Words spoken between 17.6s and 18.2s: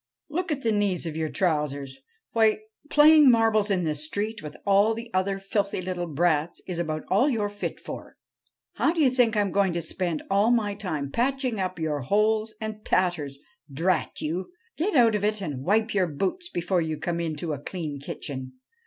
clean